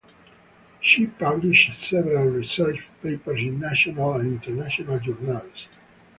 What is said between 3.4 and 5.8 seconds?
national and international journals.